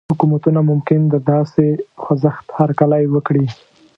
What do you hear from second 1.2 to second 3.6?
داسې خوځښت هرکلی وکړي.